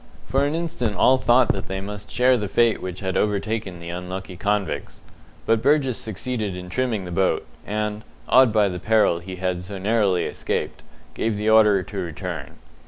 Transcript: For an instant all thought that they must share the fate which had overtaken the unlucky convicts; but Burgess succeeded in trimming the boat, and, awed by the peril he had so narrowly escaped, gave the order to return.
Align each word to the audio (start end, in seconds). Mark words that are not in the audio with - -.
For 0.27 0.45
an 0.45 0.55
instant 0.55 0.95
all 0.95 1.19
thought 1.19 1.49
that 1.49 1.67
they 1.67 1.79
must 1.79 2.09
share 2.09 2.35
the 2.35 2.47
fate 2.47 2.81
which 2.81 3.01
had 3.01 3.15
overtaken 3.15 3.77
the 3.77 3.89
unlucky 3.89 4.35
convicts; 4.35 5.03
but 5.45 5.61
Burgess 5.61 5.95
succeeded 5.99 6.55
in 6.55 6.71
trimming 6.71 7.05
the 7.05 7.11
boat, 7.11 7.45
and, 7.67 8.03
awed 8.27 8.51
by 8.51 8.67
the 8.67 8.79
peril 8.79 9.19
he 9.19 9.35
had 9.35 9.63
so 9.63 9.77
narrowly 9.77 10.23
escaped, 10.23 10.81
gave 11.13 11.37
the 11.37 11.51
order 11.51 11.83
to 11.83 11.97
return. 11.99 12.55